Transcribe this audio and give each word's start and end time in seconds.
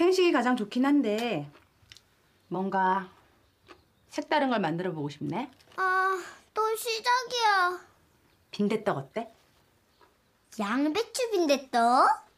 이행식이 0.00 0.32
가장 0.32 0.56
좋긴 0.56 0.86
한데 0.86 1.46
뭔가 2.48 3.06
색다른 4.08 4.48
걸 4.48 4.58
만들어 4.58 4.92
보고 4.92 5.10
싶네. 5.10 5.50
아, 5.76 6.22
또 6.54 6.74
시작이야. 6.74 7.80
빈대떡 8.50 8.96
어때? 8.96 9.30
양배추 10.58 11.30
빈대떡? 11.32 12.29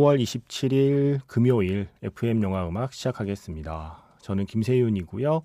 (5월 0.00 0.18
27일) 0.18 1.20
금요일 1.26 1.86
FM 2.02 2.42
영화 2.42 2.66
음악 2.66 2.94
시작하겠습니다. 2.94 4.02
저는 4.22 4.46
김세윤이고요. 4.46 5.42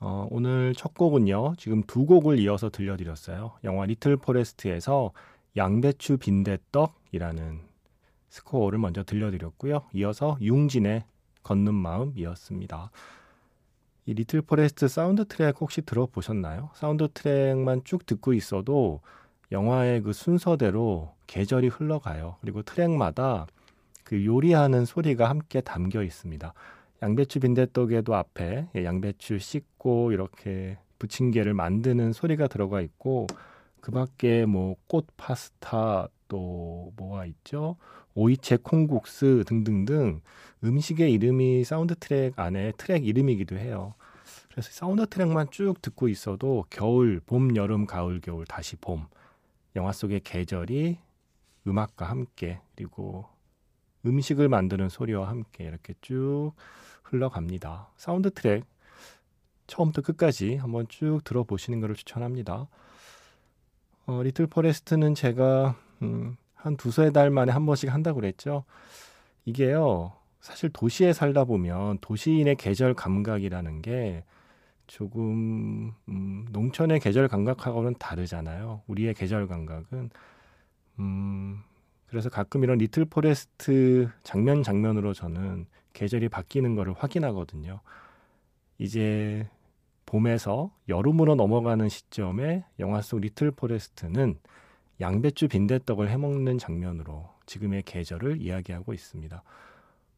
어, 0.00 0.28
오늘 0.30 0.72
첫 0.74 0.94
곡은요. 0.94 1.52
지금 1.58 1.82
두 1.82 2.06
곡을 2.06 2.38
이어서 2.38 2.70
들려드렸어요. 2.70 3.52
영화 3.64 3.84
리틀 3.84 4.16
포레스트에서 4.16 5.12
양배추 5.54 6.16
빈대떡이라는 6.16 7.60
스코어를 8.30 8.78
먼저 8.78 9.04
들려드렸고요. 9.04 9.82
이어서 9.92 10.38
융진의 10.40 11.04
걷는 11.42 11.74
마음이었습니다. 11.74 12.90
이 14.06 14.14
리틀 14.14 14.40
포레스트 14.40 14.88
사운드 14.88 15.26
트랙 15.26 15.60
혹시 15.60 15.82
들어보셨나요? 15.82 16.70
사운드 16.72 17.06
트랙만 17.12 17.82
쭉 17.84 18.06
듣고 18.06 18.32
있어도 18.32 19.02
영화의 19.52 20.00
그 20.00 20.14
순서대로 20.14 21.12
계절이 21.26 21.68
흘러가요. 21.68 22.36
그리고 22.40 22.62
트랙마다 22.62 23.46
그 24.08 24.24
요리하는 24.24 24.86
소리가 24.86 25.28
함께 25.28 25.60
담겨 25.60 26.02
있습니다. 26.02 26.54
양배추 27.02 27.40
빈대떡에도 27.40 28.14
앞에 28.14 28.68
양배추 28.74 29.38
씻고 29.38 30.12
이렇게 30.12 30.78
부침개를 30.98 31.52
만드는 31.52 32.14
소리가 32.14 32.48
들어가 32.48 32.80
있고 32.80 33.26
그 33.82 33.92
밖에 33.92 34.46
뭐 34.46 34.76
꽃 34.86 35.06
파스타 35.18 36.08
또 36.26 36.90
뭐가 36.96 37.26
있죠? 37.26 37.76
오이채 38.14 38.56
콩국수 38.62 39.44
등등등 39.46 40.22
음식의 40.64 41.12
이름이 41.12 41.64
사운드 41.64 41.94
트랙 41.94 42.38
안에 42.38 42.72
트랙 42.78 43.06
이름이기도 43.06 43.58
해요. 43.58 43.92
그래서 44.50 44.70
사운드 44.72 45.06
트랙만 45.06 45.48
쭉 45.50 45.82
듣고 45.82 46.08
있어도 46.08 46.64
겨울, 46.70 47.20
봄, 47.26 47.54
여름, 47.56 47.84
가을, 47.84 48.22
겨울, 48.22 48.46
다시 48.46 48.76
봄. 48.76 49.06
영화 49.76 49.92
속의 49.92 50.20
계절이 50.24 50.96
음악과 51.66 52.06
함께 52.06 52.60
그리고 52.74 53.26
음식을 54.06 54.48
만드는 54.48 54.88
소리와 54.88 55.28
함께 55.28 55.64
이렇게 55.64 55.94
쭉 56.00 56.52
흘러갑니다. 57.02 57.88
사운드 57.96 58.30
트랙 58.30 58.64
처음부터 59.66 60.02
끝까지 60.02 60.56
한번 60.56 60.86
쭉 60.88 61.20
들어보시는 61.24 61.80
것을 61.80 61.94
추천합니다. 61.94 62.68
어, 64.06 64.22
리틀 64.22 64.46
포레스트는 64.46 65.14
제가 65.14 65.76
음, 66.02 66.36
한 66.54 66.76
두세 66.76 67.10
달 67.12 67.30
만에 67.30 67.52
한 67.52 67.66
번씩 67.66 67.92
한다고 67.92 68.20
그랬죠. 68.20 68.64
이게요. 69.44 70.12
사실 70.40 70.70
도시에 70.70 71.12
살다 71.12 71.44
보면 71.44 71.98
도시인의 72.00 72.56
계절 72.56 72.94
감각이라는 72.94 73.82
게 73.82 74.24
조금 74.86 75.92
음, 76.08 76.46
농촌의 76.50 77.00
계절 77.00 77.28
감각하고는 77.28 77.94
다르잖아요. 77.98 78.82
우리의 78.86 79.14
계절 79.14 79.46
감각은 79.46 80.10
음, 81.00 81.62
그래서 82.08 82.30
가끔 82.30 82.64
이런 82.64 82.78
리틀 82.78 83.04
포레스트 83.04 84.08
장면 84.22 84.62
장면으로 84.62 85.12
저는 85.12 85.66
계절이 85.92 86.28
바뀌는 86.28 86.74
것을 86.74 86.94
확인하거든요. 86.94 87.80
이제 88.78 89.48
봄에서 90.06 90.72
여름으로 90.88 91.34
넘어가는 91.34 91.88
시점에 91.88 92.64
영화 92.78 93.02
속 93.02 93.20
리틀 93.20 93.50
포레스트는 93.50 94.38
양배추 95.00 95.48
빈대떡을 95.48 96.08
해먹는 96.08 96.58
장면으로 96.58 97.28
지금의 97.46 97.82
계절을 97.82 98.40
이야기하고 98.40 98.94
있습니다. 98.94 99.42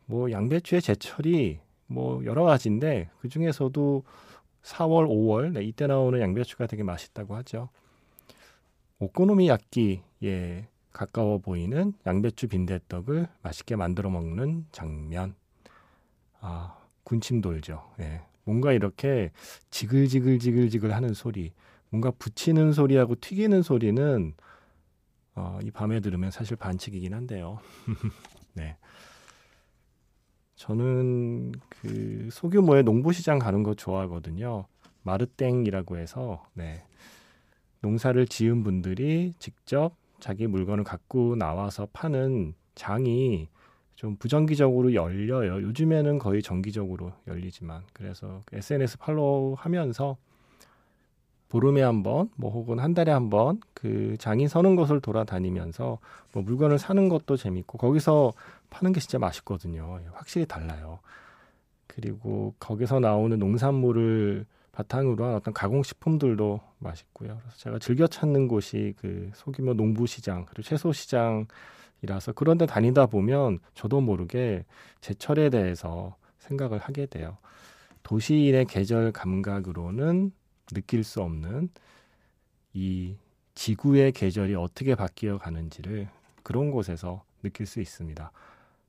뭐 0.07 0.31
양배추의 0.31 0.81
제철이 0.83 1.61
뭐 1.87 2.25
여러 2.25 2.45
가지인데 2.45 3.11
그 3.21 3.29
중에서도 3.29 4.05
4월, 4.63 5.09
5월 5.09 5.53
네, 5.53 5.65
이때 5.65 5.87
나오는 5.87 6.21
양배추가 6.21 6.67
되게 6.67 6.83
맛있다고 6.83 7.35
하죠. 7.37 7.69
오코노미야끼에 9.01 10.69
가까워 10.93 11.39
보이는 11.39 11.93
양배추 12.07 12.49
빈대떡을 12.49 13.29
맛있게 13.43 13.77
만들어 13.77 14.11
먹는 14.11 14.67
장면. 14.73 15.35
아, 16.41 16.77
군침 17.05 17.41
돌죠. 17.41 17.91
예. 18.01 18.23
뭔가 18.45 18.73
이렇게 18.73 19.31
지글지글지글지글 19.71 20.95
하는 20.95 21.15
소리, 21.15 21.53
뭔가 21.91 22.11
붙이는 22.11 22.73
소리하고 22.73 23.15
튀기는 23.21 23.63
소리는 23.63 24.35
어, 25.35 25.59
이 25.63 25.71
밤에 25.71 26.01
들으면 26.01 26.31
사실 26.31 26.57
반칙이긴 26.57 27.15
한데요. 27.15 27.59
네. 28.55 28.77
저는 30.57 31.53
그 31.69 32.29
소규모의 32.31 32.83
농부시장 32.83 33.39
가는 33.39 33.63
거 33.63 33.75
좋아하거든요. 33.75 34.67
마르땡이라고 35.03 35.97
해서 35.97 36.47
네. 36.53 36.85
농사를 37.81 38.27
지은 38.27 38.63
분들이 38.63 39.33
직접 39.39 39.95
자기 40.21 40.47
물건을 40.47 40.85
갖고 40.85 41.37
나와서 41.37 41.89
파는 41.93 42.55
장이 42.75 43.49
좀 43.97 44.17
부정기적으로 44.17 44.95
열려요. 44.95 45.63
요즘에는 45.63 46.19
거의 46.19 46.43
정기적으로 46.43 47.13
열리지만 47.27 47.83
그래서 47.93 48.43
SNS 48.53 48.99
팔로우 48.99 49.55
하면서 49.59 50.17
보름에 51.49 51.83
한 51.83 52.03
번, 52.03 52.31
뭐 52.37 52.51
혹은 52.53 52.79
한 52.79 52.95
달에 52.95 53.11
한 53.13 53.29
번 53.29 53.61
그 53.75 54.17
장이 54.19 54.47
서는 54.47 54.77
곳을 54.77 55.01
돌아다니면서 55.01 55.99
뭐 56.33 56.43
물건을 56.43 56.79
사는 56.79 57.09
것도 57.09 57.37
재밌고 57.37 57.79
거기서 57.79 58.33
파는 58.69 58.93
게 58.93 59.01
진짜 59.01 59.19
맛있거든요. 59.19 59.99
확실히 60.13 60.47
달라요. 60.47 61.01
그리고 61.87 62.55
거기서 62.61 63.01
나오는 63.01 63.39
농산물을 63.39 64.47
바탕으로 64.73 65.25
한 65.25 65.35
어떤 65.35 65.53
가공식품들도 65.53 66.61
맛있고요. 66.79 67.39
그래서 67.41 67.57
제가 67.57 67.79
즐겨 67.79 68.07
찾는 68.07 68.49
곳이 68.49 68.95
그 68.99 69.31
소규모 69.35 69.75
농부시장 69.75 70.47
그리고 70.47 70.63
채소시장이라서 70.63 72.33
그런데 72.35 72.67
다니다 72.67 73.07
보면 73.07 73.59
저도 73.75 74.01
모르게 74.01 74.65
제철에 75.01 75.51
대해서 75.51 76.17
생각을 76.39 76.79
하게 76.79 77.07
돼요. 77.07 77.39
도시인의 78.03 78.67
계절 78.67 79.13
감각으로는 79.13 80.33
느낄 80.73 81.05
수 81.05 81.21
없는 81.23 81.69
이 82.73 83.17
지구의 83.55 84.13
계절이 84.13 84.55
어떻게 84.55 84.95
바뀌어 84.95 85.39
가는지를 85.39 86.09
그런 86.43 86.71
곳에서 86.71 87.25
느낄 87.43 87.67
수 87.67 87.81
있습니다. 87.81 88.31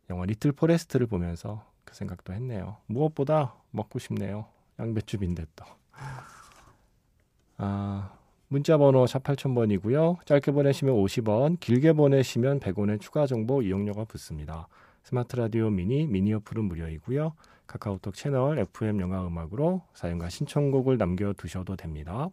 영화 0.09 0.25
리틀 0.25 0.51
포레스트를 0.51 1.07
보면서 1.07 1.65
그 1.83 1.95
생각도 1.95 2.33
했네요. 2.33 2.77
무엇보다 2.85 3.55
먹고 3.71 3.99
싶네요. 3.99 4.45
양배추 4.81 5.19
빈대떡. 5.19 5.79
아, 7.57 8.11
문자 8.47 8.77
번호 8.77 9.05
샵 9.05 9.21
8000번이고요. 9.23 10.25
짧게 10.25 10.51
보내시면 10.51 10.95
50원, 10.95 11.59
길게 11.59 11.93
보내시면 11.93 12.59
100원의 12.59 12.99
추가 12.99 13.27
정보 13.27 13.61
이용료가 13.61 14.05
붙습니다. 14.05 14.67
스마트 15.03 15.35
라디오 15.35 15.69
미니, 15.69 16.07
미니 16.07 16.33
어플은 16.33 16.65
무료이고요. 16.65 17.33
카카오톡 17.67 18.15
채널 18.15 18.57
FM 18.57 18.99
영화 19.01 19.25
음악으로 19.25 19.83
사연과 19.93 20.29
신청곡을 20.29 20.97
남겨 20.97 21.31
두셔도 21.33 21.75
됩니다. 21.75 22.29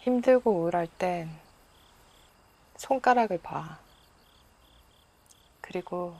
힘들고 0.00 0.52
우울할 0.52 0.86
땐 0.98 1.30
손가락을 2.76 3.38
봐. 3.38 3.78
그리고 5.62 6.14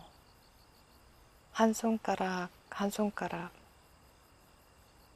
한 1.52 1.74
손가락, 1.74 2.48
한 2.70 2.88
손가락 2.88 3.61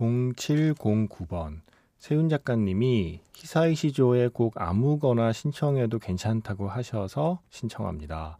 (0709번) 0.00 1.60
세윤 1.98 2.30
작가님이 2.30 3.20
히사이시조의 3.34 4.30
곡 4.30 4.54
아무거나 4.56 5.32
신청해도 5.32 5.98
괜찮다고 5.98 6.68
하셔서 6.68 7.40
신청합니다. 7.50 8.38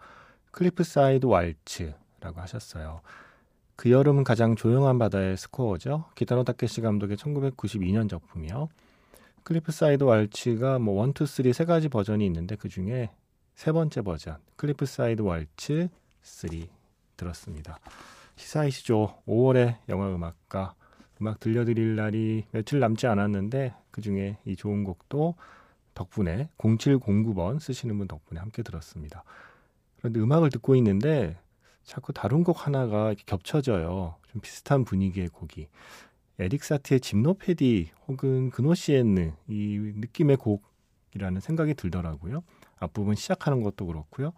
Cliffside 0.52 1.26
Waltz라고 1.26 2.40
하셨어요. 2.40 3.02
그 3.76 3.90
여름 3.90 4.24
가장 4.24 4.56
조용한 4.56 4.98
바다의 4.98 5.36
스코어죠. 5.36 6.06
기타노 6.14 6.44
타케시 6.44 6.80
감독의 6.80 7.16
1992년 7.18 8.08
작품이요. 8.08 8.68
Cliffside 9.42 10.04
Waltz가 10.04 10.78
뭐 10.78 11.04
1, 11.04 11.10
2, 11.10 11.12
3세 11.12 11.66
가지 11.66 11.88
버전이 11.88 12.24
있는데 12.26 12.56
그 12.56 12.68
중에 12.68 13.10
세 13.54 13.72
번째 13.72 14.02
버전 14.02 14.38
Cliffside 14.56 15.22
Waltz 15.22 15.88
3 16.22 16.50
들었습니다. 17.16 17.78
히사이시조 18.36 19.22
5월의 19.26 19.76
영화 19.90 20.08
음악가 20.08 20.74
음악 21.20 21.40
들려드릴 21.40 21.96
날이 21.96 22.44
며칠 22.50 22.80
남지 22.80 23.06
않았는데 23.06 23.74
그 23.90 24.00
중에 24.00 24.38
이 24.44 24.56
좋은 24.56 24.84
곡도 24.84 25.34
덕분에 25.94 26.48
0709번 26.58 27.60
쓰시는 27.60 27.98
분 27.98 28.08
덕분에 28.08 28.40
함께 28.40 28.62
들었습니다. 28.62 29.24
그런데 29.98 30.20
음악을 30.20 30.50
듣고 30.50 30.74
있는데 30.76 31.36
자꾸 31.84 32.12
다른 32.12 32.44
곡 32.44 32.66
하나가 32.66 33.14
겹쳐져요. 33.26 34.16
좀 34.28 34.40
비슷한 34.40 34.84
분위기의 34.84 35.28
곡이. 35.28 35.68
에릭 36.38 36.64
사티의 36.64 37.00
짐노페디 37.00 37.90
혹은 38.08 38.50
그노시엔느 38.50 39.32
이 39.48 39.92
느낌의 39.96 40.38
곡이라는 40.38 41.40
생각이 41.40 41.74
들더라고요. 41.74 42.42
앞부분 42.78 43.14
시작하는 43.14 43.62
것도 43.62 43.86
그렇고요. 43.86 44.32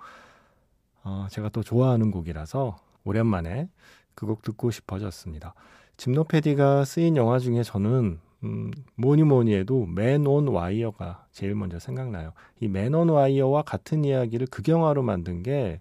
어, 1.05 1.27
제가 1.31 1.49
또 1.51 1.63
좋아하는 1.63 2.11
곡이라서 2.11 2.77
오랜만에 3.05 3.69
그 4.15 4.27
곡 4.27 4.43
듣고 4.43 4.71
싶어졌습니다. 4.71 5.55
짐노페디가 5.97 6.85
쓰인 6.85 7.17
영화 7.17 7.39
중에 7.39 7.63
저는 7.63 8.19
음, 8.45 8.71
뭐니 8.97 9.23
뭐니 9.23 9.55
해도 9.55 9.87
맨 9.87 10.27
온 10.27 10.49
와이어가 10.49 11.27
제일 11.33 11.55
먼저 11.55 11.79
생각나요. 11.79 12.33
이 12.61 12.67
맨 12.69 12.95
온 12.95 13.09
와이어와 13.09 13.63
같은 13.63 14.05
이야기를 14.05 14.49
극영화로 14.49 15.03
만든 15.03 15.43
게 15.43 15.81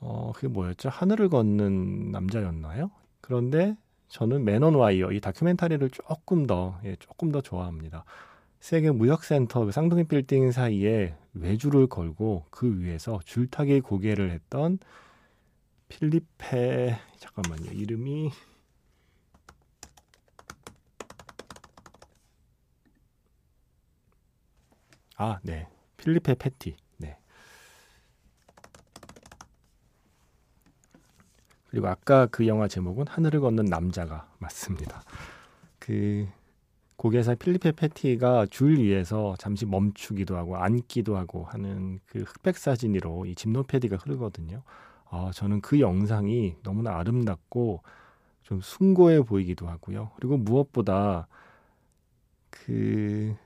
어, 0.00 0.32
그게 0.34 0.48
뭐였죠? 0.48 0.88
하늘을 0.90 1.28
걷는 1.30 2.10
남자였나요? 2.12 2.90
그런데 3.20 3.76
저는 4.08 4.44
맨 4.44 4.62
온 4.62 4.74
와이어 4.74 5.12
이 5.12 5.20
다큐멘터리를 5.20 5.88
조금 5.90 6.46
더 6.46 6.78
예, 6.84 6.96
조금 6.96 7.32
더 7.32 7.40
좋아합니다. 7.40 8.04
세계 8.60 8.90
무역센터 8.90 9.64
그 9.66 9.72
쌍둥이 9.72 10.04
빌딩 10.04 10.50
사이에 10.52 11.14
외주를 11.32 11.86
걸고 11.86 12.44
그 12.50 12.78
위에서 12.80 13.20
줄타기 13.24 13.80
고개를 13.80 14.30
했던 14.32 14.78
필리페 15.88 16.96
잠깐만요 17.18 17.72
이름이 17.72 18.30
아, 25.22 25.38
네. 25.42 25.68
필리페 25.98 26.36
패티. 26.36 26.76
네. 26.96 27.18
그리고 31.68 31.88
아까 31.88 32.24
그 32.24 32.46
영화 32.46 32.66
제목은 32.68 33.06
하늘을 33.06 33.40
걷는 33.40 33.66
남자가 33.66 34.32
맞습니다. 34.38 35.02
그 35.78 36.26
고개사 36.96 37.34
필리페 37.34 37.72
패티가 37.72 38.46
줄 38.46 38.78
위에서 38.78 39.34
잠시 39.38 39.66
멈추기도 39.66 40.38
하고 40.38 40.56
앉기도 40.56 41.18
하고 41.18 41.44
하는 41.44 42.00
그 42.06 42.20
흑백 42.20 42.56
사진으로 42.56 43.26
이 43.26 43.34
짐노패디가 43.34 43.96
흐르거든요. 43.96 44.62
아, 45.10 45.32
저는 45.34 45.60
그 45.60 45.80
영상이 45.80 46.56
너무나 46.62 46.96
아름답고 46.96 47.82
좀 48.42 48.62
숭고해 48.62 49.20
보이기도 49.20 49.68
하고요. 49.68 50.12
그리고 50.16 50.38
무엇보다 50.38 51.28
그 52.48 53.36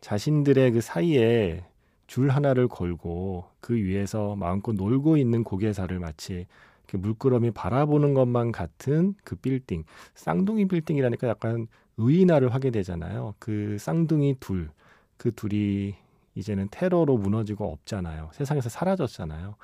자신들의 0.00 0.72
그 0.72 0.80
사이에 0.80 1.64
줄 2.06 2.30
하나를 2.30 2.68
걸고 2.68 3.44
그 3.60 3.74
위에서 3.74 4.34
마음껏 4.36 4.72
놀고 4.72 5.16
있는 5.16 5.44
고개사를 5.44 5.96
마치 5.98 6.46
물끄러미 6.92 7.52
바라보는 7.52 8.14
것만 8.14 8.50
같은 8.50 9.14
그 9.22 9.36
빌딩 9.36 9.84
쌍둥이 10.14 10.66
빌딩이라니까 10.66 11.28
약간 11.28 11.68
의인화를 11.98 12.52
하게 12.52 12.70
되잖아요. 12.70 13.34
그 13.38 13.76
쌍둥이 13.78 14.36
둘, 14.40 14.70
그 15.16 15.30
둘이 15.32 15.94
이제는 16.34 16.68
테러로 16.70 17.18
무너지고 17.18 17.70
없잖아요. 17.70 18.30
세상에서 18.32 18.68
사라졌잖아요. 18.68 19.54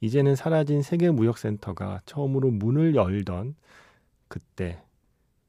이제는 0.00 0.36
사라진 0.36 0.82
세계무역센터가 0.82 2.02
처음으로 2.06 2.50
문을 2.50 2.94
열던 2.94 3.56
그때 4.28 4.80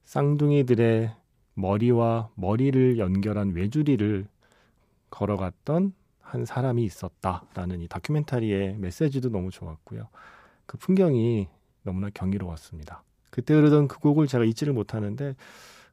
쌍둥이들의 0.05 1.11
머리와 1.59 2.29
머리를 2.35 2.97
연결한 2.97 3.51
외주리를 3.51 4.27
걸어갔던 5.09 5.93
한 6.21 6.45
사람이 6.45 6.83
있었다라는 6.83 7.81
이 7.81 7.87
다큐멘터리의 7.87 8.77
메시지도 8.77 9.29
너무 9.29 9.51
좋았고요. 9.51 10.07
그 10.65 10.77
풍경이 10.77 11.47
너무나 11.83 12.09
경이로웠습니다. 12.13 13.03
그때 13.31 13.53
흐르던 13.53 13.87
그 13.87 13.99
곡을 13.99 14.27
제가 14.27 14.43
잊지를 14.43 14.73
못하는데 14.73 15.35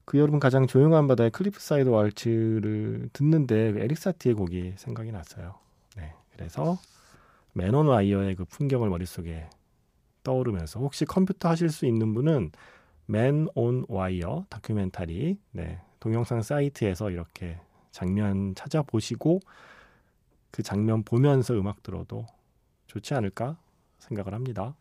그 0.04 0.18
여름 0.18 0.38
가장 0.38 0.66
조용한 0.66 1.08
바다의 1.08 1.30
Cliffside 1.30 1.88
Waltz를 1.88 3.10
듣는데 3.12 3.72
그 3.72 3.80
에릭 3.80 3.98
사티의 3.98 4.34
곡이 4.34 4.74
생각이 4.76 5.10
났어요. 5.10 5.54
네, 5.96 6.14
그래서 6.32 6.78
Man 7.54 7.73
on 7.73 7.86
Wire의 7.86 8.36
그 8.36 8.44
풍경을 8.44 8.88
머릿속에 8.88 9.48
떠오르면서 10.22 10.80
혹시 10.80 11.04
컴퓨터 11.04 11.48
하실 11.48 11.70
수 11.70 11.86
있는 11.86 12.14
분은 12.14 12.52
Man 13.06 13.48
on 13.54 13.84
Wire 13.88 14.46
다큐멘터리 14.48 15.38
네, 15.52 15.80
동영상 16.00 16.42
사이트에서 16.42 17.10
이렇게 17.10 17.58
장면 17.92 18.54
찾아보시고 18.54 19.40
그 20.50 20.62
장면 20.62 21.02
보면서 21.04 21.54
음악 21.54 21.82
들어도 21.82 22.26
좋지 22.86 23.14
않을까 23.14 23.56
생각을 23.98 24.34
합니다. 24.34 24.74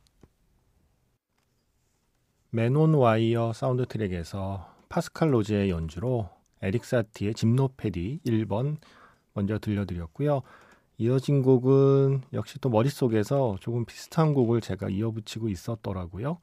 Man 2.49 2.75
on 2.75 2.93
Wire 2.93 3.53
사운드 3.53 3.85
트랙에서 3.85 4.73
파스칼 4.89 5.33
로제의 5.33 5.69
연주로 5.69 6.29
에릭 6.61 6.85
사티의 6.85 7.33
짐노페디 7.33 8.21
1번 8.25 8.77
먼저 9.33 9.59
들려드렸고요. 9.59 10.41
이어진 10.97 11.41
곡은 11.43 12.21
역시 12.33 12.57
또 12.59 12.69
머릿속에서 12.69 13.57
조금 13.59 13.83
비슷한 13.85 14.33
곡을 14.33 14.61
제가 14.61 14.89
이어붙이고 14.89 15.49
있었더라고요. 15.49 16.39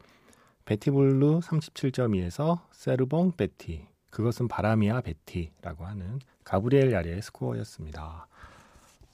Betty 0.64 1.07
Blue 1.07 1.40
37.2에서 1.40 2.61
C'est 2.71 2.96
le 2.96 3.07
vent, 3.07 3.33
Betty 3.33 3.87
그것은 4.11 4.49
바람이야 4.49 5.00
베티라고 5.00 5.85
하는 5.85 6.21
가브리엘 6.45 6.92
야리의 6.92 7.23
스코어였습니다. 7.23 8.26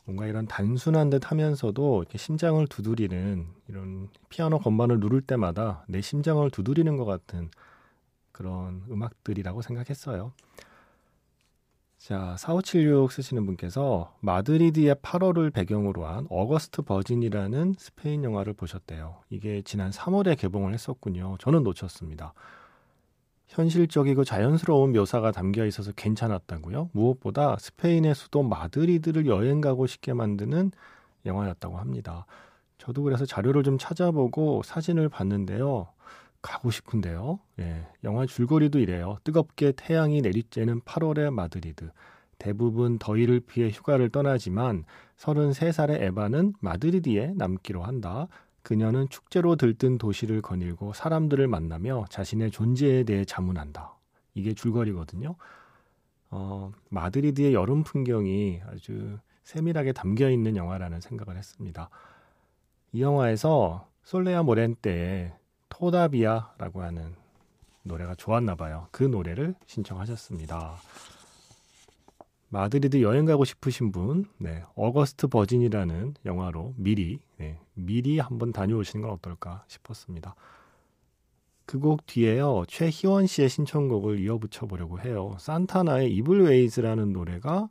뭔가 0.04 0.26
이런 0.26 0.46
단순한 0.46 1.10
듯 1.10 1.30
하면서도 1.30 2.06
심장을 2.16 2.66
두드리는 2.66 3.46
이런 3.68 4.08
피아노 4.30 4.58
건반을 4.58 5.00
누를 5.00 5.20
때마다 5.20 5.84
내 5.86 6.00
심장을 6.00 6.50
두드리는 6.50 6.96
것 6.96 7.04
같은 7.04 7.50
그런 8.32 8.82
음악들이라고 8.90 9.62
생각했어요. 9.62 10.32
자, 11.98 12.36
4576 12.38 13.10
쓰시는 13.10 13.44
분께서 13.44 14.14
마드리드의 14.20 14.94
8월을 14.96 15.52
배경으로 15.52 16.06
한 16.06 16.26
August 16.30 16.82
Virgin이라는 16.82 17.74
스페인 17.76 18.22
영화를 18.22 18.52
보셨대요. 18.52 19.16
이게 19.30 19.62
지난 19.62 19.90
3월에 19.90 20.38
개봉을 20.38 20.72
했었군요. 20.74 21.36
저는 21.40 21.64
놓쳤습니다. 21.64 22.34
현실적이고 23.48 24.24
자연스러운 24.24 24.92
묘사가 24.92 25.32
담겨 25.32 25.66
있어서 25.66 25.90
괜찮았다고요. 25.92 26.90
무엇보다 26.92 27.56
스페인의 27.58 28.14
수도 28.14 28.44
마드리드를 28.44 29.26
여행 29.26 29.60
가고 29.60 29.86
싶게 29.88 30.12
만드는 30.12 30.70
영화였다고 31.26 31.78
합니다. 31.78 32.26
저도 32.78 33.02
그래서 33.02 33.26
자료를 33.26 33.64
좀 33.64 33.76
찾아보고 33.76 34.62
사진을 34.64 35.08
봤는데요. 35.08 35.88
가고 36.42 36.70
싶은데요. 36.70 37.40
예, 37.60 37.86
영화 38.04 38.26
줄거리도 38.26 38.78
이래요. 38.78 39.18
뜨겁게 39.24 39.72
태양이 39.72 40.22
내리쬐는 40.22 40.84
8월의 40.84 41.32
마드리드. 41.32 41.90
대부분 42.38 42.98
더위를 42.98 43.40
피해 43.40 43.68
휴가를 43.68 44.10
떠나지만 44.10 44.84
33살의 45.16 46.02
에바는 46.02 46.54
마드리드에 46.60 47.32
남기로 47.34 47.82
한다. 47.82 48.28
그녀는 48.62 49.08
축제로 49.08 49.56
들뜬 49.56 49.98
도시를 49.98 50.42
거닐고 50.42 50.92
사람들을 50.92 51.46
만나며 51.48 52.04
자신의 52.10 52.50
존재에 52.50 53.04
대해 53.04 53.24
자문한다. 53.24 53.96
이게 54.34 54.54
줄거리거든요. 54.54 55.34
어, 56.30 56.70
마드리드의 56.90 57.54
여름 57.54 57.82
풍경이 57.82 58.60
아주 58.66 59.18
세밀하게 59.44 59.92
담겨 59.92 60.30
있는 60.30 60.56
영화라는 60.56 61.00
생각을 61.00 61.36
했습니다. 61.36 61.88
이 62.92 63.02
영화에서 63.02 63.88
솔레아 64.02 64.42
모렌테의 64.42 65.32
Todavía라고 65.78 66.82
하는 66.82 67.14
노래가 67.84 68.14
좋았나 68.14 68.56
봐요. 68.56 68.88
그 68.90 69.04
노래를 69.04 69.54
신청하셨습니다. 69.66 70.74
마드리드 72.50 73.02
여행 73.02 73.26
가고 73.26 73.44
싶으신 73.44 73.92
분, 73.92 74.24
네, 74.38 74.64
August 74.74 75.26
Virgin이라는 75.28 76.14
영화로 76.24 76.74
미리, 76.76 77.20
네, 77.36 77.60
미리 77.74 78.18
한번 78.18 78.52
다녀오시는 78.52 79.02
건 79.02 79.12
어떨까 79.12 79.64
싶었습니다. 79.68 80.34
그 81.66 81.78
곡 81.78 82.06
뒤에요, 82.06 82.64
최희원 82.66 83.26
씨의 83.26 83.50
신청곡을 83.50 84.18
이어붙여 84.20 84.66
보려고 84.66 84.98
해요. 85.00 85.36
산타나의 85.38 86.12
Evil 86.14 86.42
Ways라는 86.44 87.12
노래가 87.12 87.68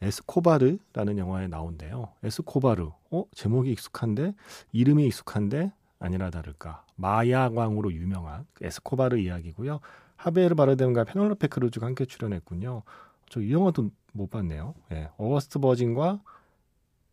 에스코바르라는 0.00 1.18
영화에 1.18 1.48
나온대요. 1.48 2.12
에스코바르, 2.22 2.90
어 3.10 3.24
제목이 3.34 3.72
익숙한데 3.72 4.34
이름이 4.72 5.04
익숙한데 5.08 5.72
아니나 6.00 6.30
다를까 6.30 6.84
마약왕으로 6.96 7.92
유명한 7.92 8.46
그 8.54 8.64
에스코바르 8.66 9.18
이야기고요. 9.18 9.80
하베르 10.16 10.54
바르뎀과 10.56 11.04
페넬로페 11.04 11.46
크루즈가 11.48 11.86
함께 11.86 12.04
출연했군요. 12.04 12.82
저 13.30 13.40
이 13.40 13.52
영화도 13.52 13.90
못 14.12 14.28
봤네요. 14.30 14.74
예, 14.92 15.10
August 15.18 15.60
Virgin과 15.60 16.20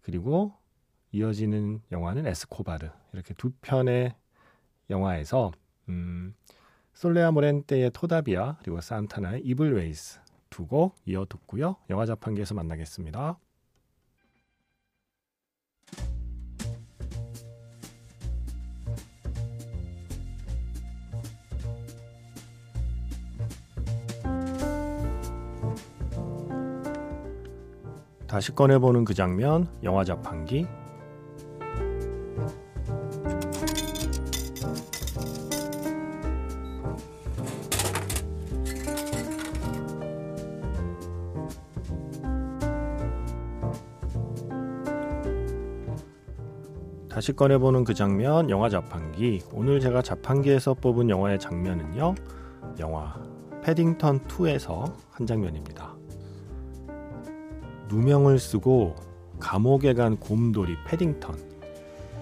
그리고 0.01 0.53
이어지는 1.11 1.81
영화는 1.91 2.25
에스코바르 2.25 2.89
이렇게 3.13 3.33
두 3.35 3.51
편의 3.61 4.15
영화에서 4.89 5.51
음, 5.89 6.33
솔레아 6.93 7.31
모렌테의 7.31 7.91
Todavía 7.93 8.57
그리고 8.59 8.81
산타나의 8.81 9.41
Evil 9.45 9.75
Ways 9.75 10.19
두 10.49 10.65
곡 10.67 10.95
이어 11.05 11.25
듣고요. 11.29 11.75
영화 11.89 12.05
자판기에서 12.05 12.55
만나겠습니다. 12.55 13.37
다시 28.27 28.53
꺼내보는 28.53 29.05
그 29.05 29.13
장면, 29.13 29.69
영화 29.83 30.03
자판기. 30.03 30.67
다시 47.09 47.31
꺼내보는 47.31 47.85
그 47.85 47.93
장면, 47.93 48.49
영화 48.49 48.67
자판기. 48.67 49.41
오늘 49.53 49.79
제가 49.79 50.01
자판기에서 50.01 50.73
뽑은 50.73 51.09
영화의 51.09 51.39
장면은요, 51.39 52.13
영화 52.77 53.15
패딩턴 53.63 54.19
2에서 54.25 54.93
한 55.11 55.25
장면입니다. 55.25 55.86
누명을 57.87 58.39
쓰고 58.39 58.95
감옥에 59.39 59.93
간 59.93 60.17
곰돌이 60.17 60.75
패딩턴. 60.85 61.35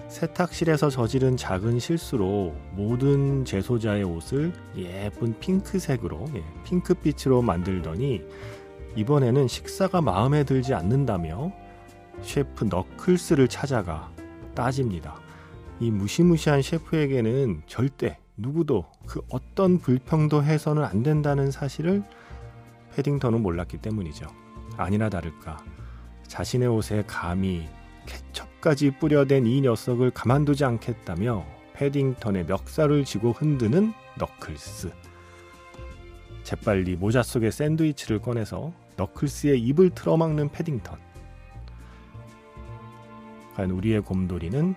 세탁실에서 0.08 0.88
저지른 0.88 1.36
작은 1.36 1.78
실수로 1.78 2.54
모든 2.72 3.44
재소자의 3.44 4.04
옷을 4.04 4.52
예쁜 4.76 5.38
핑크색으로, 5.38 6.26
예, 6.34 6.44
핑크빛으로 6.64 7.42
만들더니 7.42 8.22
이번에는 8.94 9.48
식사가 9.48 10.00
마음에 10.00 10.44
들지 10.44 10.74
않는다며 10.74 11.52
셰프 12.22 12.64
너클스를 12.64 13.48
찾아가 13.48 14.10
따집니다. 14.54 15.20
이 15.80 15.90
무시무시한 15.90 16.62
셰프에게는 16.62 17.62
절대 17.66 18.18
누구도 18.38 18.86
그 19.06 19.20
어떤 19.30 19.78
불평도 19.78 20.42
해서는 20.42 20.84
안 20.84 21.02
된다는 21.02 21.50
사실을 21.50 22.02
패딩턴은 22.94 23.42
몰랐기 23.42 23.78
때문이죠. 23.78 24.45
아니나 24.76 25.08
다를까 25.08 25.58
자신의 26.26 26.68
옷에 26.68 27.04
감히 27.06 27.68
케첩까지 28.06 28.92
뿌려댄 28.98 29.46
이 29.46 29.60
녀석을 29.60 30.10
가만두지 30.10 30.64
않겠다며 30.64 31.44
패딩턴의 31.74 32.46
멱살을 32.46 33.04
쥐고 33.04 33.32
흔드는 33.32 33.92
너클스. 34.18 34.90
재빨리 36.42 36.96
모자 36.96 37.22
속의 37.22 37.52
샌드위치를 37.52 38.20
꺼내서 38.20 38.72
너클스의 38.96 39.60
입을 39.60 39.90
틀어막는 39.90 40.50
패딩턴. 40.50 40.98
과연 43.54 43.70
우리의 43.72 44.02
곰돌이는 44.02 44.74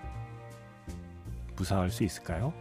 무사할 1.55 1.89
수 1.89 2.03
있을까요? 2.03 2.53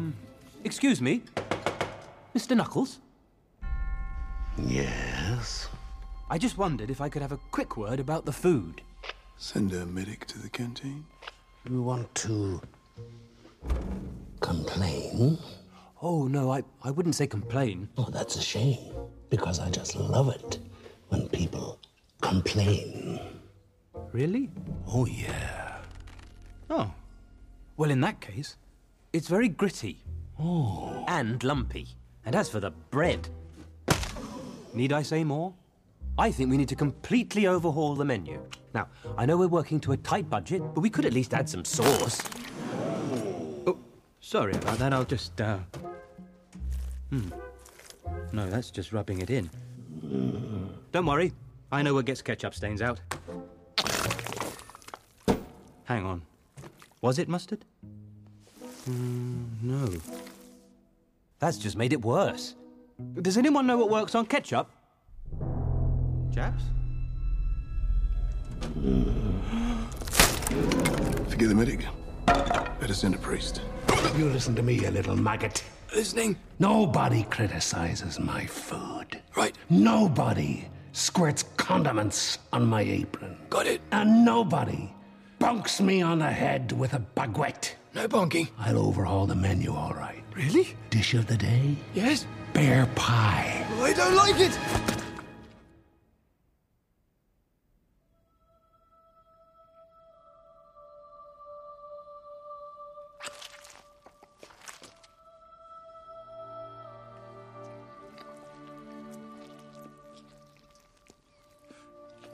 Um, 0.00 0.16
excuse 0.64 1.02
me, 1.02 1.22
Mr. 2.34 2.56
Knuckles. 2.56 3.00
Yes. 4.56 5.68
I 6.30 6.38
just 6.38 6.56
wondered 6.56 6.90
if 6.90 7.02
I 7.02 7.10
could 7.10 7.20
have 7.20 7.32
a 7.32 7.40
quick 7.50 7.76
word 7.76 8.00
about 8.00 8.24
the 8.24 8.32
food. 8.32 8.80
Send 9.36 9.74
a 9.74 9.84
medic 9.84 10.26
to 10.28 10.38
the 10.38 10.48
canteen. 10.48 11.04
You 11.68 11.82
want 11.82 12.14
to 12.26 12.62
complain? 14.40 15.38
Oh 16.00 16.26
no, 16.28 16.50
I, 16.50 16.62
I 16.82 16.90
wouldn't 16.90 17.14
say 17.14 17.26
complain. 17.26 17.88
Oh, 17.98 18.08
that's 18.10 18.36
a 18.36 18.42
shame. 18.42 18.94
Because 19.28 19.60
I 19.60 19.68
just 19.68 19.96
love 19.96 20.28
it 20.28 20.58
when 21.08 21.28
people 21.28 21.78
complain. 22.22 23.20
Really? 24.12 24.48
Oh, 24.88 25.04
yeah. 25.04 25.76
Oh. 26.70 26.90
Well, 27.76 27.90
in 27.90 28.00
that 28.00 28.20
case, 28.20 28.56
it's 29.12 29.28
very 29.28 29.48
gritty. 29.48 30.04
Oh. 30.38 31.04
And 31.08 31.42
lumpy. 31.42 31.88
And 32.24 32.34
as 32.34 32.48
for 32.48 32.60
the 32.60 32.70
bread, 32.70 33.28
need 34.74 34.92
I 34.92 35.02
say 35.02 35.24
more? 35.24 35.54
I 36.18 36.30
think 36.30 36.50
we 36.50 36.56
need 36.56 36.68
to 36.68 36.76
completely 36.76 37.46
overhaul 37.46 37.94
the 37.94 38.04
menu. 38.04 38.40
Now, 38.74 38.88
I 39.16 39.26
know 39.26 39.36
we're 39.36 39.48
working 39.48 39.80
to 39.80 39.92
a 39.92 39.96
tight 39.96 40.28
budget, 40.28 40.62
but 40.74 40.80
we 40.80 40.90
could 40.90 41.06
at 41.06 41.12
least 41.12 41.32
add 41.34 41.48
some 41.48 41.64
sauce. 41.64 42.20
Oh, 43.66 43.78
sorry 44.20 44.52
about 44.52 44.78
that. 44.78 44.92
I'll 44.92 45.04
just, 45.04 45.40
uh. 45.40 45.58
Hmm. 47.10 47.30
No, 48.32 48.48
that's 48.48 48.70
just 48.70 48.92
rubbing 48.92 49.20
it 49.20 49.30
in. 49.30 49.50
Don't 50.92 51.06
worry. 51.06 51.32
I 51.72 51.82
know 51.82 51.94
what 51.94 52.04
gets 52.04 52.22
ketchup 52.22 52.54
stains 52.54 52.82
out. 52.82 53.00
Hang 55.84 56.04
on. 56.04 56.22
Was 57.00 57.18
it 57.18 57.28
mustard? 57.28 57.64
Mm, 58.88 59.46
no. 59.62 59.88
That's 61.38 61.58
just 61.58 61.76
made 61.76 61.92
it 61.92 62.02
worse. 62.02 62.54
Does 63.20 63.36
anyone 63.36 63.66
know 63.66 63.78
what 63.78 63.90
works 63.90 64.14
on 64.14 64.26
ketchup? 64.26 64.70
Chaps? 66.34 66.62
Forget 71.28 71.48
the 71.48 71.54
medic. 71.54 71.86
Better 72.26 72.94
send 72.94 73.14
a 73.14 73.18
priest. 73.18 73.62
You 74.16 74.28
listen 74.28 74.54
to 74.56 74.62
me, 74.62 74.74
you 74.74 74.90
little 74.90 75.16
maggot. 75.16 75.64
Listening? 75.94 76.36
Nobody 76.58 77.24
criticizes 77.24 78.20
my 78.20 78.46
food. 78.46 79.20
Right. 79.34 79.54
Nobody 79.70 80.68
squirts 80.92 81.44
condiments 81.56 82.38
on 82.52 82.66
my 82.66 82.82
apron. 82.82 83.36
Got 83.48 83.66
it. 83.66 83.80
And 83.92 84.24
nobody 84.24 84.92
bunks 85.38 85.80
me 85.80 86.02
on 86.02 86.18
the 86.18 86.30
head 86.30 86.72
with 86.72 86.94
a 86.94 87.02
baguette. 87.16 87.72
No 87.94 88.06
bonking. 88.06 88.48
I'll 88.58 88.78
overhaul 88.78 89.26
the 89.26 89.34
menu, 89.34 89.74
all 89.74 89.92
right. 89.92 90.22
Really? 90.34 90.76
Dish 90.90 91.14
of 91.14 91.26
the 91.26 91.36
day? 91.36 91.76
Yes? 91.92 92.26
Bear 92.52 92.86
pie. 92.94 93.66
Oh, 93.72 93.84
I 93.84 93.92
don't 93.92 94.14
like 94.14 94.38
it. 94.38 94.52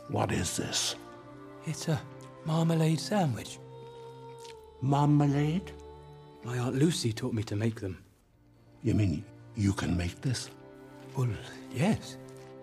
What 0.09 0.33
is 0.33 0.57
this? 0.57 0.97
It's 1.67 1.89
a 1.89 2.01
marmalade 2.45 3.01
sandwich. 3.01 3.59
Marmalade? 4.87 5.73
My 6.45 6.59
Aunt 6.59 6.77
Lucy 6.77 7.13
taught 7.13 7.35
me 7.35 7.43
to 7.43 7.57
make 7.57 7.81
them. 7.81 7.99
You 8.85 8.95
mean 8.95 9.25
you 9.57 9.73
can 9.73 9.97
make 9.97 10.21
this? 10.21 10.49
Well, 11.17 11.29
yes. 11.75 12.17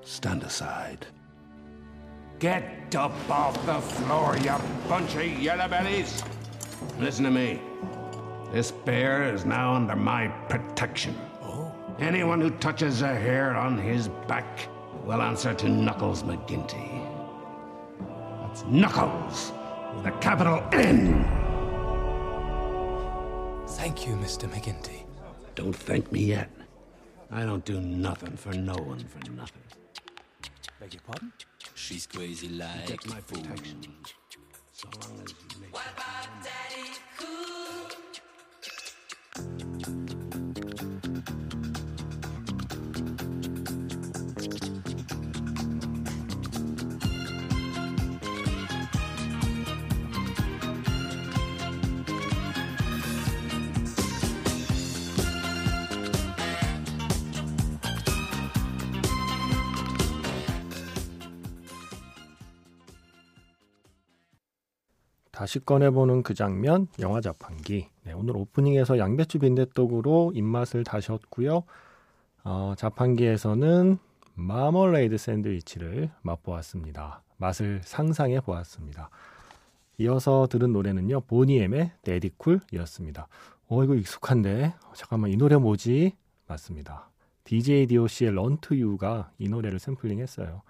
Stand 0.05 0.43
aside. 0.43 1.05
Get 2.39 2.95
up 2.95 3.11
off 3.29 3.53
the 3.65 3.81
floor, 3.81 4.37
you 4.37 4.55
bunch 4.87 5.15
of 5.15 5.25
yellow 5.39 5.67
bellies! 5.67 6.23
Listen 6.97 7.25
to 7.25 7.31
me. 7.31 7.61
This 8.53 8.71
bear 8.71 9.33
is 9.33 9.45
now 9.45 9.73
under 9.73 9.95
my 9.95 10.29
protection. 10.47 11.15
Oh? 11.41 11.73
Anyone 11.99 12.39
who 12.39 12.51
touches 12.51 13.01
a 13.01 13.13
hair 13.13 13.53
on 13.55 13.77
his 13.77 14.07
back 14.27 14.69
will 15.03 15.21
answer 15.21 15.53
to 15.53 15.67
Knuckles 15.67 16.23
McGinty. 16.23 17.05
That's 18.41 18.63
Knuckles 18.65 19.51
with 19.97 20.05
a 20.05 20.17
capital 20.19 20.63
N. 20.71 21.42
Thank 23.83 24.07
you, 24.07 24.15
Mr. 24.15 24.47
McGinty. 24.47 25.03
Don't 25.55 25.75
thank 25.75 26.09
me 26.09 26.21
yet. 26.23 26.49
I 27.29 27.43
don't 27.43 27.65
do 27.65 27.81
nothing 27.81 28.37
for 28.37 28.53
no 28.53 28.75
one 28.75 28.99
for 28.99 29.29
nothing. 29.29 29.61
Beg 30.79 30.93
your 30.93 31.01
pardon? 31.05 31.33
She's 31.75 32.07
crazy 32.07 32.47
like 32.47 32.87
Get 32.87 33.05
my 33.09 33.19
protection. 33.19 33.93
So 34.71 34.87
long 35.01 35.19
as 35.21 35.31
you 35.31 35.59
make 35.59 35.73
다시 65.43 65.59
꺼내보는 65.59 66.23
그 66.23 66.33
장면, 66.33 66.87
영화 67.01 67.19
자판기. 67.19 67.89
네, 68.05 68.13
오늘 68.13 68.37
오프닝에서 68.37 68.97
양배추 68.97 69.39
빈대떡으로 69.39 70.31
입맛을 70.33 70.85
다셨고요. 70.85 71.63
어, 72.45 72.73
자판기에서는 72.77 73.97
마멀레이드 74.35 75.17
샌드위치를 75.17 76.11
맛보았습니다. 76.21 77.23
맛을 77.35 77.81
상상해 77.83 78.39
보았습니다. 78.39 79.09
이어서 79.97 80.47
들은 80.49 80.71
노래는요, 80.71 81.19
보니엠의 81.27 81.91
데디쿨이었습니다. 82.03 83.27
어, 83.67 83.83
이거 83.83 83.95
익숙한데? 83.95 84.73
어, 84.85 84.93
잠깐만, 84.95 85.29
이 85.29 85.35
노래 85.35 85.57
뭐지? 85.57 86.15
맞습니다. 86.47 87.09
DJ 87.43 87.87
DOC의 87.87 88.31
to 88.61 88.81
You가 88.81 89.29
이 89.39 89.49
노래를 89.49 89.79
샘플링 89.79 90.19
했어요. 90.19 90.61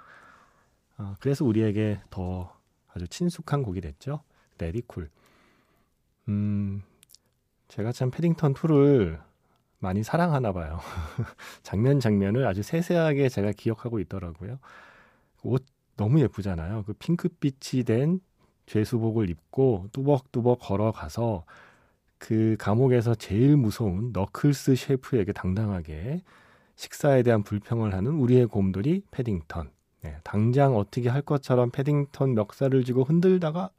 아, 0.98 1.16
그래서 1.20 1.46
우리에게 1.46 2.02
더 2.10 2.52
아주 2.92 3.08
친숙한 3.08 3.62
곡이 3.62 3.80
됐죠. 3.80 4.22
레디쿨. 4.64 5.10
음, 6.30 6.82
제가 7.68 7.92
참 7.92 8.12
패딩턴 8.12 8.54
2를 8.54 9.20
많이 9.80 10.04
사랑하나 10.04 10.54
봐요. 10.54 10.80
장면 11.64 12.00
장면을 12.00 12.48
아주 12.48 12.64
세세하게 12.64 13.30
제가 13.30 13.52
기억하고 13.52 14.00
있더라고요. 14.00 14.60
옷 15.44 15.66
너무 15.98 16.22
예쁘잖아요. 16.22 16.84
그 16.86 16.94
핑크빛이 16.94 17.84
된 17.84 18.20
죄수복을 18.66 19.30
입고 19.30 19.90
뚜벅뚜벅 19.92 20.60
걸어가서 20.60 21.44
그 22.18 22.56
감옥에서 22.58 23.16
제일 23.16 23.58
무서운 23.58 24.12
너클스 24.14 24.76
셰프에게 24.76 25.34
당당하게 25.34 26.22
식사에 26.76 27.22
대한 27.22 27.44
불평을 27.44 27.94
하는 27.94 28.14
우리의 28.14 28.48
곰돌이 28.48 29.04
패딩턴. 29.12 29.70
네, 30.04 30.18
당장 30.24 30.76
어떻게 30.78 31.10
할 31.10 31.22
것처럼 31.22 31.70
패딩턴 31.72 32.34
멱살을 32.34 32.86
쥐고 32.86 33.04
흔들다가 33.04 33.70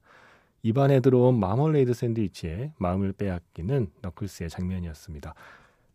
입안에 0.64 1.00
들어온 1.00 1.38
마멀레이드 1.38 1.92
샌드위치에 1.92 2.72
마음을 2.78 3.12
빼앗기는 3.12 3.90
너클스의 4.00 4.48
장면이었습니다. 4.48 5.34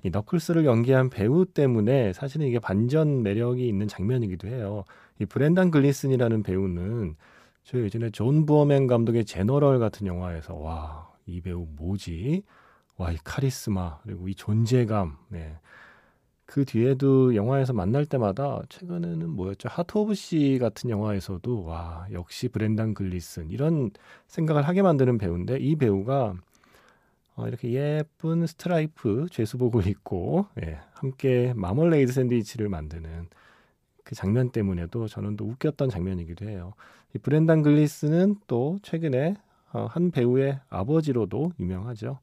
이 0.03 0.12
너클스를 0.12 0.63
연기한 0.63 1.10
배우 1.10 1.45
때문에 1.45 2.13
사실은 2.13 2.45
이게 2.45 2.60
반전 2.60 3.23
매력이 3.23 3.67
있는 3.67 3.88
장면이기도 3.88 4.47
해요. 4.47 4.86
이 5.17 5.25
브렌단 5.25 5.71
글리슨이라는 5.71 6.43
배우는 6.43 7.15
저 7.63 7.79
예전에 7.79 8.12
존 8.12 8.45
부어맨 8.45 8.86
감독의 8.86 9.25
General 9.25 9.80
같은 9.79 10.05
영화에서 10.05 10.53
와, 10.53 11.10
이 11.25 11.41
배우 11.41 11.67
뭐지? 11.75 12.43
와, 12.97 13.12
이 13.12 13.17
카리스마 13.23 13.97
그리고 14.03 14.27
이 14.27 14.36
존재감. 14.36 15.17
네. 15.29 15.58
그 16.49 16.65
뒤에도 16.65 17.35
영화에서 17.35 17.73
만날 17.73 18.07
때마다 18.07 18.63
최근에는 18.69 19.29
뭐였죠? 19.29 19.69
Heart 19.69 19.95
of 19.99 20.15
Sea 20.15 20.58
같은 20.59 20.89
영화에서도 20.89 21.63
와 21.63 22.07
역시 22.12 22.47
브렌단 22.47 22.95
글리슨 22.95 23.51
이런 23.51 23.91
생각을 24.25 24.67
하게 24.67 24.81
만드는 24.81 25.19
배우인데 25.19 25.59
이 25.59 25.75
배우가 25.75 26.33
어, 27.35 27.47
이렇게 27.47 27.71
예쁜 27.73 28.47
스트라이프 28.47 29.27
죄수복을 29.29 29.85
입고 29.85 30.47
예, 30.63 30.79
함께 30.93 31.53
마멀레이드 31.55 32.12
샌드위치를 32.12 32.67
만드는 32.67 33.27
그 34.03 34.15
장면 34.15 34.49
때문에도 34.49 35.07
저는 35.07 35.38
또 35.38 35.45
웃겼던 35.45 35.89
장면이기도 35.89 36.49
해요. 36.49 36.73
이 37.15 37.19
브렌단 37.19 37.62
글리슨은 37.62 38.38
또 38.47 38.79
최근에 38.81 39.35
어, 39.71 39.85
한 39.85 40.09
배우의 40.09 40.62
아버지로도 40.69 41.51
유명하죠. 41.59 42.17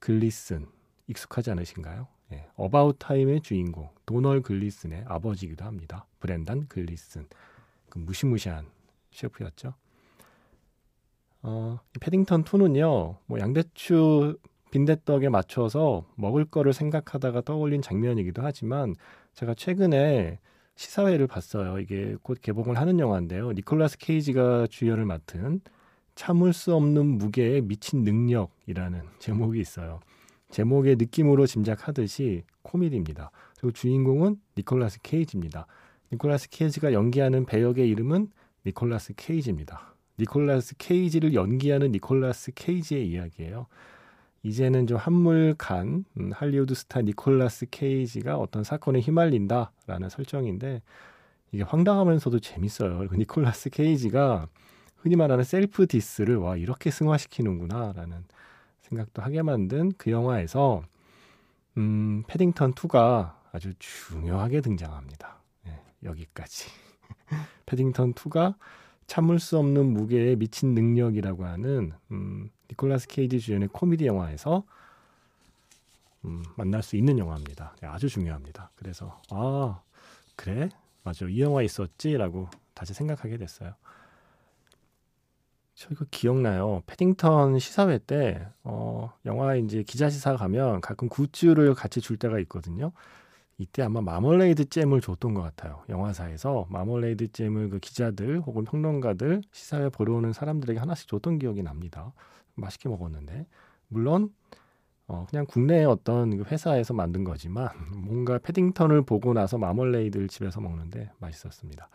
글리슨 0.00 0.66
익숙하지 1.06 1.52
않으신가요? 1.52 2.11
예, 2.32 2.46
About 2.56 2.96
Time의 2.98 3.42
주인공 3.42 3.88
도널 4.06 4.42
글리슨의 4.42 5.04
아버지이기도 5.06 5.64
합니다. 5.64 6.06
브렌단 6.20 6.66
글리슨. 6.68 7.26
그 7.88 7.98
무시무시한 7.98 8.66
셰프였죠. 9.10 9.74
어, 11.42 11.78
이 11.94 11.98
패딩턴 11.98 12.44
2는요. 12.44 13.16
뭐 13.26 13.38
양배추 13.38 14.38
빈대떡에 14.70 15.28
맞춰서 15.28 16.06
먹을 16.14 16.44
거를 16.44 16.72
생각하다가 16.72 17.42
떠올린 17.42 17.82
장면이기도 17.82 18.42
하지만 18.42 18.94
제가 19.34 19.54
최근에 19.54 20.38
시사회를 20.76 21.26
봤어요. 21.26 21.78
이게 21.78 22.16
곧 22.22 22.38
개봉을 22.40 22.78
하는 22.78 22.98
영화인데요. 22.98 23.52
니콜라스 23.52 23.98
케이지가 23.98 24.68
주연을 24.68 25.04
맡은 25.04 25.60
참을 26.14 26.52
수 26.52 26.74
없는 26.74 27.06
무게의 27.06 27.62
미친 27.62 28.02
능력이라는 28.02 29.02
제목이 29.18 29.60
있어요. 29.60 30.00
제목의 30.52 30.96
느낌으로 30.96 31.46
짐작하듯이 31.46 32.44
코미디입니다. 32.62 33.30
그리고 33.58 33.72
주인공은 33.72 34.36
니콜라스 34.56 35.00
케이지입니다. 35.02 35.66
니콜라스 36.12 36.50
케이지가 36.50 36.92
연기하는 36.92 37.46
배역의 37.46 37.88
이름은 37.88 38.28
니콜라스 38.66 39.14
케이지입니다. 39.16 39.94
니콜라스 40.20 40.76
케이지를 40.76 41.34
연기하는 41.34 41.90
니콜라스 41.92 42.52
케이지의 42.54 43.08
이야기예요. 43.08 43.66
이제는 44.42 44.86
좀 44.86 44.98
한물간 44.98 46.04
음, 46.18 46.30
할리우드 46.34 46.74
스타 46.74 47.00
니콜라스 47.00 47.66
케이지가 47.70 48.36
어떤 48.36 48.62
사건에 48.62 49.00
휘말린다라는 49.00 50.10
설정인데 50.10 50.82
이게 51.52 51.62
황당하면서도 51.62 52.40
재밌어요. 52.40 52.98
그리고 52.98 53.16
니콜라스 53.16 53.70
케이지가 53.70 54.48
흔히 54.96 55.16
말하는 55.16 55.44
셀프 55.44 55.86
디스를 55.86 56.36
와 56.36 56.56
이렇게 56.56 56.90
승화시키는구나라는 56.90 58.24
생각도 58.92 59.22
하게 59.22 59.42
만든 59.42 59.92
그 59.96 60.10
영화에서 60.10 60.82
음, 61.78 62.22
패딩턴 62.26 62.74
2가 62.74 63.38
아주 63.52 63.72
중요하게 63.78 64.60
등장합니다. 64.60 65.40
네, 65.64 65.82
여기까지. 66.04 66.68
패딩턴 67.66 68.14
2가 68.14 68.54
참을 69.06 69.40
수 69.40 69.58
없는 69.58 69.86
무게의 69.86 70.36
미친 70.36 70.74
능력이라고 70.74 71.44
하는 71.44 71.92
음, 72.10 72.50
니콜라스 72.70 73.08
케이지 73.08 73.40
주연의 73.40 73.68
코미디 73.72 74.06
영화에서 74.06 74.64
음, 76.24 76.42
만날 76.56 76.82
수 76.82 76.96
있는 76.96 77.18
영화입니다. 77.18 77.74
네, 77.80 77.88
아주 77.88 78.08
중요합니다. 78.08 78.70
그래서 78.76 79.20
아 79.30 79.80
그래 80.36 80.68
맞아 81.02 81.26
이 81.26 81.40
영화 81.40 81.62
있었지라고 81.62 82.48
다시 82.74 82.94
생각하게 82.94 83.38
됐어요. 83.38 83.74
저 85.82 85.88
이거 85.90 86.04
기억나요. 86.12 86.82
패딩턴 86.86 87.58
시사회 87.58 87.98
때 87.98 88.46
어, 88.62 89.12
영화 89.26 89.56
이제 89.56 89.82
기자 89.82 90.08
시사 90.08 90.36
가면 90.36 90.80
가끔 90.80 91.08
굿즈를 91.08 91.74
같이 91.74 92.00
줄 92.00 92.16
때가 92.18 92.38
있거든요. 92.40 92.92
이때 93.58 93.82
아마 93.82 94.00
마멀레이드 94.00 94.68
잼을 94.68 95.00
줬던 95.00 95.34
것 95.34 95.42
같아요. 95.42 95.82
영화사에서 95.88 96.66
마멀레이드 96.70 97.32
잼을 97.32 97.68
그 97.68 97.80
기자들 97.80 98.42
혹은 98.42 98.64
평론가들 98.64 99.42
시사회 99.50 99.88
보러 99.88 100.14
오는 100.14 100.32
사람들에게 100.32 100.78
하나씩 100.78 101.08
줬던 101.08 101.40
기억이 101.40 101.64
납니다. 101.64 102.12
맛있게 102.54 102.88
먹었는데 102.88 103.46
물론 103.88 104.32
어, 105.08 105.26
그냥 105.28 105.46
국내의 105.46 105.86
어떤 105.86 106.36
그 106.36 106.44
회사에서 106.44 106.94
만든 106.94 107.24
거지만 107.24 107.70
뭔가 108.06 108.38
패딩턴을 108.38 109.02
보고 109.02 109.32
나서 109.32 109.58
마멀레이드를 109.58 110.28
집에서 110.28 110.60
먹는데 110.60 111.10
맛있었습니다. 111.18 111.88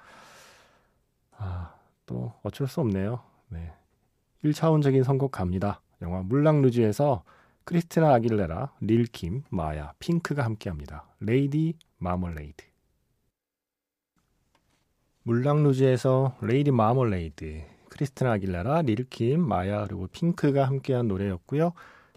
아, 1.38 1.74
또 2.06 2.34
어쩔 2.44 2.68
수 2.68 2.82
없네요. 2.82 3.37
네. 3.50 3.72
1차원적인 4.44 5.04
선곡 5.04 5.32
갑니다. 5.32 5.82
영화 6.02 6.22
물랑루즈에서 6.22 7.24
크리스티나 7.64 8.14
아길레라, 8.14 8.74
릴킴, 8.80 9.44
마야, 9.50 9.94
핑크가 10.00 10.44
함께합니다. 10.46 11.06
Lady 11.20 11.76
Marmalade. 11.98 12.64
물랑루즈에서 15.24 16.38
Lady 16.42 16.72
Marmalade, 16.72 17.64
크리스티나 17.90 18.34
아길레라, 18.34 18.84
릴킴, 18.84 19.42
마야 19.42 19.86
그리고 19.86 20.08
핑크가 20.08 20.66
함께한 20.66 21.08
노래였고요. 21.10 21.74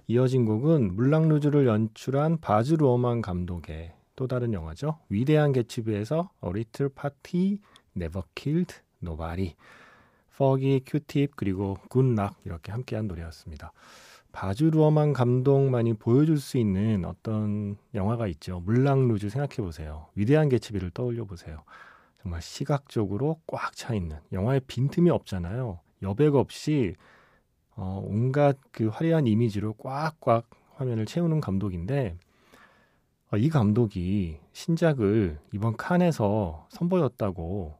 이어진 0.07 0.45
곡은 0.45 0.95
물랑루즈를 0.95 1.67
연출한 1.67 2.39
바즈 2.41 2.75
루어만 2.75 3.23
감독의 3.23 3.95
또 4.15 4.27
다른 4.27 4.53
영화죠. 4.53 4.99
위대한 5.09 5.53
개츠비에서 5.53 6.31
A 6.45 6.51
Little 6.51 6.93
Party 6.95 7.59
Never 7.97 8.23
Killed 8.35 8.75
Nobody. 9.03 9.55
퍼기, 10.41 10.81
큐팁 10.87 11.37
그리고 11.37 11.77
굿락 11.91 12.37
이렇게 12.47 12.73
함께한 12.73 13.07
노래였습니다. 13.09 13.73
바주 14.33 14.71
루어만 14.71 15.13
감독만이 15.13 15.93
보여줄 15.95 16.39
수 16.39 16.57
있는 16.57 17.05
어떤 17.05 17.77
영화가 17.95 18.27
있죠. 18.29 18.61
물랑 18.61 19.07
루즈 19.07 19.29
생각해 19.29 19.57
보세요. 19.57 20.07
위대한 20.15 20.49
개츠비를 20.49 20.93
떠올려 20.93 21.27
보세요. 21.27 21.63
정말 22.23 22.41
시각적으로 22.41 23.39
꽉 23.47 23.77
차 23.77 23.93
있는 23.93 24.17
영화에 24.33 24.61
빈틈이 24.61 25.11
없잖아요. 25.11 25.81
여백 26.01 26.35
없이 26.35 26.95
어, 27.77 28.03
온갖 28.03 28.57
그 28.73 28.89
화려한 28.89 29.27
이미지로 29.27 29.75
꽉꽉 29.75 30.49
화면을 30.77 31.05
채우는 31.05 31.43
감독인데 31.43 32.17
어, 33.31 33.37
이 33.37 33.51
감독이 33.51 34.39
신작을 34.55 35.39
이번 35.53 35.77
칸에서 35.77 36.67
선보였다고 36.71 37.77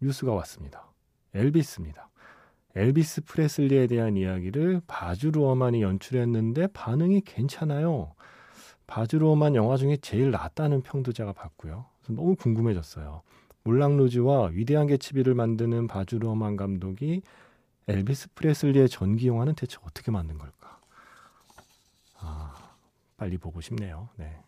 뉴스가 0.00 0.32
왔습니다. 0.32 0.89
엘비스입니다. 1.34 2.08
엘비스 2.76 3.24
프레슬리에 3.24 3.86
대한 3.86 4.16
이야기를 4.16 4.82
바주 4.86 5.30
루어만이 5.30 5.82
연출했는데 5.82 6.68
반응이 6.68 7.22
괜찮아요. 7.22 8.14
바주 8.86 9.18
루어만 9.18 9.54
영화 9.54 9.76
중에 9.76 9.96
제일 9.96 10.30
낫다는 10.30 10.82
평도 10.82 11.12
제가 11.12 11.32
봤고요. 11.32 11.86
너무 12.08 12.36
궁금해졌어요. 12.36 13.22
몰랑 13.62 13.96
루즈와 13.96 14.48
위대한 14.48 14.86
개츠비를 14.86 15.34
만드는 15.34 15.86
바주 15.86 16.18
루어만 16.18 16.56
감독이 16.56 17.22
엘비스 17.88 18.34
프레슬리의 18.34 18.88
전기 18.88 19.28
영화는 19.28 19.54
대체 19.54 19.78
어떻게 19.82 20.10
만든 20.10 20.38
걸까? 20.38 20.80
아, 22.18 22.54
빨리 23.16 23.36
보고 23.36 23.60
싶네요. 23.60 24.08
네. 24.16 24.40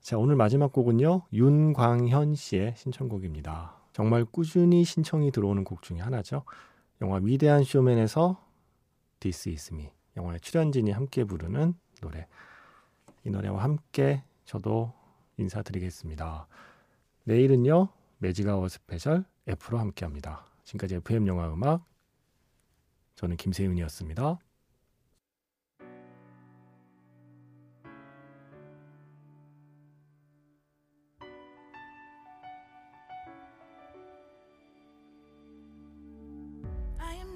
자, 0.00 0.16
오늘 0.16 0.36
마지막 0.36 0.72
곡은요. 0.72 1.22
윤광현 1.32 2.34
씨의 2.34 2.74
신청곡입니다. 2.76 3.79
정말 3.92 4.24
꾸준히 4.24 4.84
신청이 4.84 5.32
들어오는 5.32 5.64
곡 5.64 5.82
중에 5.82 5.98
하나죠. 5.98 6.44
영화 7.00 7.18
위대한 7.22 7.64
쇼맨에서 7.64 8.42
This 9.20 9.48
Is 9.48 9.74
Me 9.74 9.90
영화의 10.16 10.40
출연진이 10.40 10.90
함께 10.90 11.24
부르는 11.24 11.74
노래 12.00 12.26
이 13.24 13.30
노래와 13.30 13.62
함께 13.62 14.22
저도 14.44 14.92
인사드리겠습니다. 15.36 16.46
내일은요 17.24 17.88
매직아워 18.18 18.68
스페셜 18.68 19.24
F로 19.46 19.78
함께합니다. 19.78 20.44
지금까지 20.64 20.96
FM 20.96 21.26
영화 21.26 21.52
음악 21.52 21.84
저는 23.14 23.36
김세윤이었습니다. 23.36 24.38